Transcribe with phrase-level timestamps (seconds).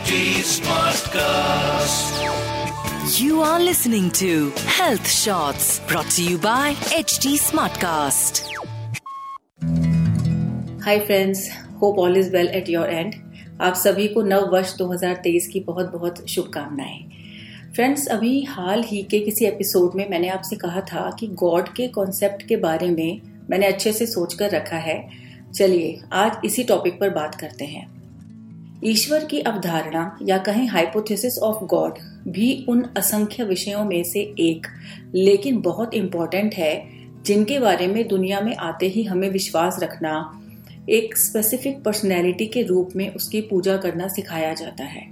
[0.00, 2.12] HD Smartcast.
[3.18, 8.40] You are listening to Health Shots brought to you by HT Smartcast.
[10.84, 11.48] Hi friends
[11.82, 13.14] hope all is well at your end
[13.60, 17.00] आप सभी को नव वर्ष 2023 की बहुत बहुत शुभकामनाएँ
[17.74, 21.88] फ्रेंड्स अभी हाल ही के किसी एपिसोड में मैंने आपसे कहा था कि गॉड के
[21.90, 23.20] कॉन्सेप्ट के बारे में
[23.50, 25.00] मैंने अच्छे से सोच कर रखा है
[25.54, 27.99] चलिए आज इसी टॉपिक पर बात करते हैं
[28.84, 31.92] ईश्वर की अवधारणा या कहें हाइपोथेसिस ऑफ़ गॉड
[32.28, 34.66] भी उन असंख्य विषयों में से एक,
[35.14, 36.88] लेकिन बहुत इम्पोर्टेंट है,
[37.24, 40.42] जिनके बारे में दुनिया में आते ही हमें विश्वास रखना,
[40.88, 45.10] एक स्पेसिफिक पर्सनैलिटी के रूप में उसकी पूजा करना सिखाया जाता है।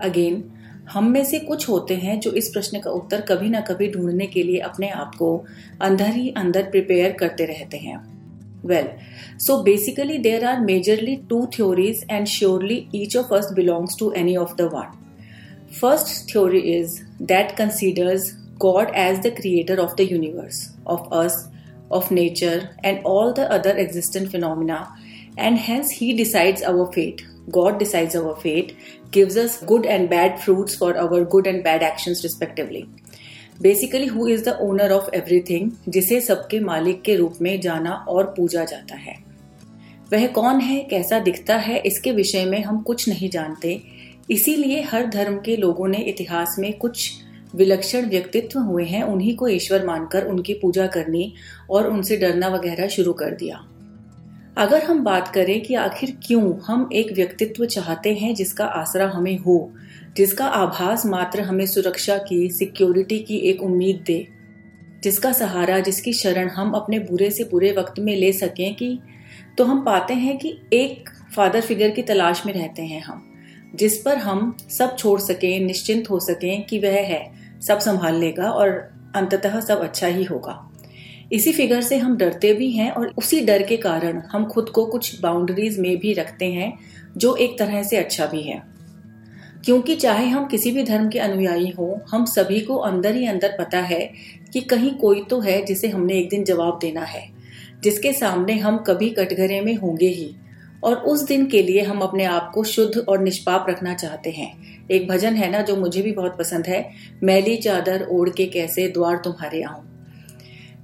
[0.00, 0.44] अगेन
[0.92, 4.26] हम में से कुछ होते हैं जो इस प्रश्न का उत्तर कभी ना कभी ढूँढने
[4.26, 5.44] के लिए अपने आप को
[5.80, 8.19] अंदर ही अंदर प्रिपेयर करते रहते हैं।
[8.62, 8.94] Well,
[9.38, 14.36] so basically, there are majorly two theories, and surely each of us belongs to any
[14.36, 14.96] of the one.
[15.70, 21.48] First theory is that considers God as the creator of the universe, of us,
[21.90, 24.94] of nature, and all the other existent phenomena,
[25.38, 27.24] and hence He decides our fate.
[27.50, 28.76] God decides our fate,
[29.10, 32.88] gives us good and bad fruits for our good and bad actions, respectively.
[33.62, 38.34] Basically who is the owner of everything जिसे सबके मालिक के रूप में जाना और
[38.36, 39.16] पूजा जाता है।
[40.12, 43.82] वह कौन है, कैसा दिखता है, इसके विषय में हम कुछ नहीं जानते।
[44.30, 47.12] इसीलिए हर धर्म के लोगों ने इतिहास में कुछ
[47.54, 51.32] विलक्षण व्यक्तित्व हुए हैं, उन्हीं को ईश्वर मानकर उनकी पूजा करनी
[51.70, 53.69] और उनसे डरना वगैरह शुरू कर दिया।
[54.58, 59.38] अगर हम बात करें कि आखिर क्यों हम एक व्यक्तित्व चाहते हैं जिसका आसरा हमें
[59.38, 59.72] हो,
[60.16, 64.28] जिसका आभास मात्र हमें सुरक्षा की सिक्योरिटी की एक उम्मीद दे,
[65.02, 68.98] जिसका सहारा, जिसकी शरण हम अपने बुरे से बुरे वक्त में ले सकें कि
[69.58, 73.32] तो हम पाते हैं कि एक फादर फिगर की तलाश में रहते हैं हम,
[73.74, 78.50] जिस पर हम सब छोड़ सकें, निश्चिंत हो सकें कि वह है, सब संभाल लेगा
[78.50, 78.68] और
[79.16, 80.69] अंततः सब अच्छा ही होगा।
[81.32, 84.86] इसी फिगर से हम डरते भी हैं और उसी डर के कारण हम खुद को
[84.86, 86.78] कुछ बाउंड्रीज में भी रखते हैं,
[87.16, 88.62] जो एक तरह से अच्छा भी है।
[89.64, 93.56] क्योंकि चाहे हम किसी भी धर्म के अनुयायी हो, हम सभी को अंदर ही अंदर
[93.58, 94.12] पता है
[94.52, 97.28] कि कहीं कोई तो है जिसे हमने एक दिन जवाब देना है,
[97.82, 100.36] जिसके सामने हम कभी कटघरे में होंगे ही।
[100.84, 104.86] और उस दिन के लिए हम अपने आप को शुद्ध और निष्पाप रखना चाहते हैं।
[104.90, 106.90] एक भजन है ना, जो मुझे भी बहुत पसंद है,
[107.22, 109.89] मैली चादर ओढ़ के कैसे द्वार तुम्हारे आऊँ?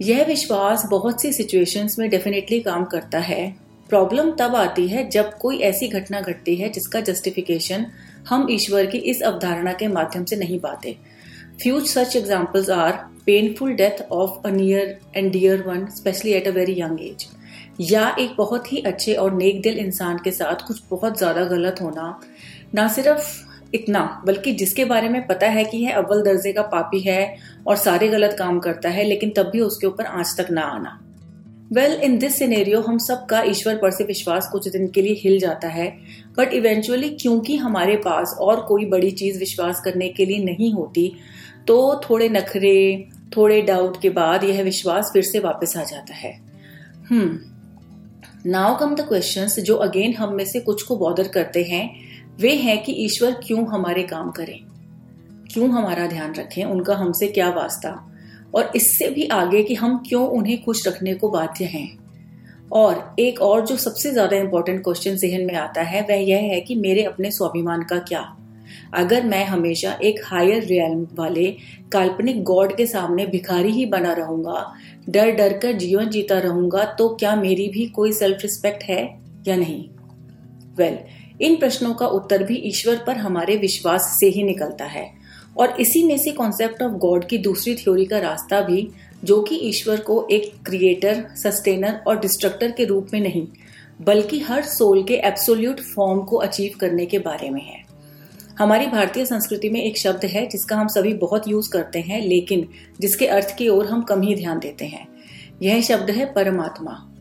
[0.00, 3.48] यह विश्वास बहुत सी सिचुएशंस में डेफिनेटली काम करता है।
[3.90, 7.86] प्रॉब्लम तब आती है जब कोई ऐसी घटना घटती है जिसका जस्टिफिकेशन
[8.28, 10.96] हम ईश्वर की इस अवधारणा के माध्यम से नहीं पाते।
[11.62, 12.92] Few such examples are
[13.26, 17.26] painful death of a near and dear one specially at a very young age
[17.80, 21.80] या एक बहुत ही अच्छे और नेक दिल इंसान के साथ कुछ बहुत ज़्यादा गलत
[21.82, 22.20] होना।
[22.74, 27.00] ना सिर्फ़ इतना, बल्कि जिसके बारे में पता है कि यह अव्वल दर्जे का पापी
[27.00, 27.36] है
[27.66, 30.98] और सारे गलत काम करता है, लेकिन तब भी उसके ऊपर आज तक ना आना।
[31.72, 35.38] वेल इन दिस सिनेरियो हम सबका ईश्वर पर से विश्वास कुछ दिन के लिए हिल
[35.38, 35.88] जाता है
[36.38, 41.12] बट इवेंचुअली क्योंकि हमारे पास और कोई बड़ी चीज़ विश्वास करने के लिए नहीं होती
[41.66, 46.32] तो थोड़े नखरे, थोड़े डाउट के बाद यह विश्वास फिर से वापस आ जाता है।
[47.10, 52.07] Hmm now come the questions जो अगेन हम में से कुछ को बॉदर करते हैं
[52.40, 54.58] वे हैं कि ईश्वर क्यों हमारे काम करें?
[55.52, 56.64] क्यों हमारा ध्यान रखें?
[56.64, 58.14] उनका हमसे क्या वास्ता?
[58.54, 61.98] और इससे भी आगे कि हम क्यों उन्हें खुश रखने को बाध्य हैं?
[62.72, 66.60] और एक और जो सबसे ज़्यादा इंपॉर्टेंट क्वेश्चन जहन में आता है वह यह है
[66.60, 68.36] कि मेरे अपने स्वाभिमान का क्या?
[68.94, 71.56] अगर मैं हमेशा एक हायर रियल वाले
[71.92, 74.74] काल्पनिक गॉड के सामने भिखारी ही बना रहूँगा
[75.08, 79.02] डर डर कर जीवन जीता रहूँगा तो क्या मेरी भी कोई सेल्फ रिस्पेक्ट है
[79.48, 79.88] या नहीं?
[80.76, 85.12] वेल well, इन प्रश्नों का उत्तर भी ईश्वर पर हमारे विश्वास से ही निकलता है।
[85.58, 88.88] और इसी में से कॉन्सेप्ट ऑफ़ गॉड की दूसरी थ्योरी का रास्ता भी,
[89.24, 93.46] जो कि ईश्वर को एक क्रिएटर सस्टेनर और डिस्ट्रक्टर के रूप में नहीं,
[94.00, 97.88] बल्कि हर सोल के एब्सोल्यूट फॉर्म को अचीव करने के बारे में है।
[98.58, 102.68] हमारी भारतीय संस्कृति में एक शब्द है, जिसका हम सभी बहुत यूज़ करते हैं, लेकिन
[103.00, 105.08] जिसके अर्थ की ओर हम कम ही ध्यान देते हैं।
[105.62, 107.12] यह शब्द है परमात्मा,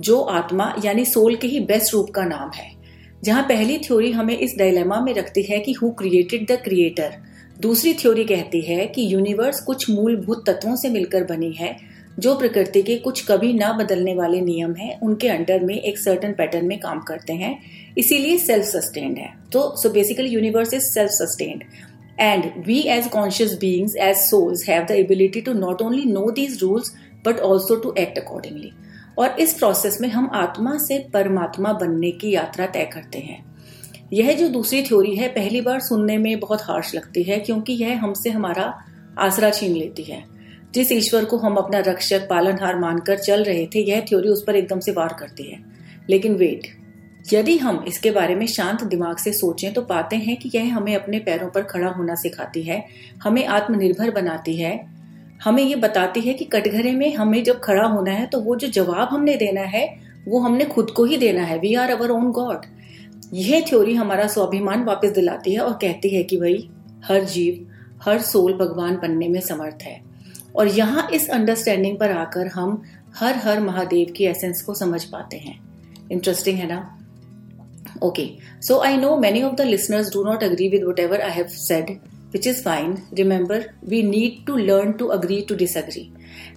[0.00, 2.75] जो आत्मा यानी सोल के ही बेस्ट रूप का नाम है।
[3.22, 7.14] जहाँ पहली थ्योरी हमें इस डायलेमा में रखती है कि हु क्रिएटेड द क्रिएटर
[7.60, 11.76] दूसरी थ्योरी कहती है कि यूनिवर्स कुछ मूलभूत तत्वों से मिलकर बनी है,
[12.18, 16.32] जो प्रकृति के कुछ कभी ना बदलने वाले नियम हैं, उनके अंडर में एक सर्टन
[16.32, 17.58] पैटर्न में काम करते हैं,
[17.98, 21.64] इसीलिए सेल्फ सस्टेन्ड है। तो so basically universe is self sustained
[22.20, 26.58] and we as conscious beings as souls have the ability to not only know these
[26.62, 26.92] rules
[27.26, 28.72] but also to act accordingly
[29.18, 33.56] और इस process में हम आत्मा से परमात्मा बनने की यात्रा तय करते हैं।
[34.12, 38.02] यह जो दूसरी थ्योरी है, पहली बार सुनने में बहुत हार्श लगती है, क्योंकि यह
[38.02, 38.84] हमसे हमारा
[39.18, 40.24] आसरा छीन लेती है।
[40.74, 44.56] जिस ईश्वर को हम अपना रक्षक, पालनहार मानकर चल रहे थे, यह थ्योरी उस पर
[44.56, 45.64] एकदम से वार करती है।
[46.10, 46.60] लेकिन वेट
[47.32, 50.96] यदि हम इसके बारे में शांत दिमाग से सोचें तो पाते हैं कि यह हमें
[50.96, 52.84] अपने पैरों पर खड़ा होना सिखाती है,
[53.22, 54.95] हमें आत्मनिर्भर बनाती है
[55.44, 58.68] हमें ये बताती है कि कटघरे में हमें जब खड़ा होना है तो वो जो
[58.68, 59.86] जवाब हमने देना है,
[60.28, 62.64] वो हमने खुद को ही देना है। We are our own god
[63.34, 66.68] यह थ्योरी हमारा स्वाभिमान वापस दिलाती है और कहती है कि भाई,
[67.04, 67.66] हर जीव,
[68.02, 70.00] हर सोल भगवान बनने में समर्थ है।
[70.56, 72.82] और यहाँ इस अंडरस्टैंडिंग पर आकर हम
[73.16, 75.58] हर हर महादेव की एसेंस को समझ पाते हैं।
[76.12, 76.78] इंटरेस्टिंग है ना?
[78.02, 78.28] Okay
[78.62, 81.90] so I know many of the listeners do not agree with whatever I have said
[82.32, 86.12] which is fine remember we need to learn to agree to disagree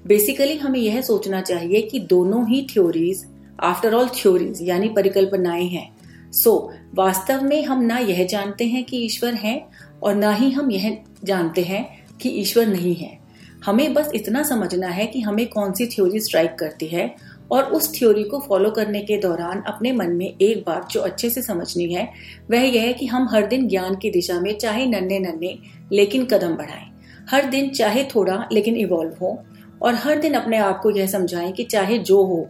[0.08, 3.26] basically हमें यह सोचना चाहिए कि दोनों ही थ्योरीज
[3.60, 5.90] आफ्टर ऑल थ्योरीज यानी परिकल्पनाएँ हैं।
[6.32, 9.68] सो so, वास्तव में हम ना यह जानते हैं कि ईश्वर है
[10.04, 13.20] और ना ही हम यह जानते हैं कि ईश्वर नहीं है।
[13.66, 17.16] हमें बस इतना समझना है कि हमें कौन सी थ्योरी स्ट्राइक करती है
[17.52, 21.30] और उस थ्योरी को फॉलो करने के दौरान अपने मन में एक बात जो अच्छे
[21.30, 22.14] से समझनी है,
[22.52, 25.60] वह यह है कि हम हर दिन ज्ञान की दिशा में चाहे नन्हे नन्हे,
[25.92, 27.00] लेकिन कदम बढ़ाएँ।
[27.30, 29.44] हर दिन चाहे थोड़ा, लेकिन इवॉल्व हो।
[29.82, 32.50] और हर दिन अपने आप को यह समझाएँ कि चाहे जो हो,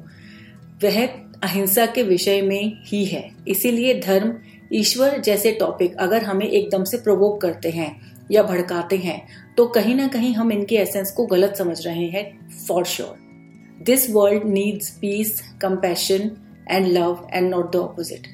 [0.84, 1.07] वह
[1.44, 4.34] अहिंसा के विषय में ही है। इसीलिए धर्म,
[4.74, 9.95] ईश्वर जैसे टॉपिक अगर हमें एकदम से प्रोवोक करते हैं या भड़काते हैं तो कहीं
[9.95, 13.29] ना कहीं हम इनके एसेंस को गलत समझ रहे हैं for sure this
[13.81, 18.28] This world needs peace, compassion, and love, and not the opposite.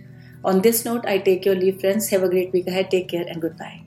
[0.44, 2.10] On this note, I take your leave, friends.
[2.10, 2.90] Have a great week ahead.
[2.92, 3.82] Take care and goodbye.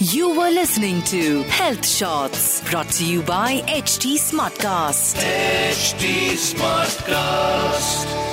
[0.00, 5.16] You were listening to Health Shots brought to you by HD Smartcast.
[5.18, 8.27] HD Smartcast.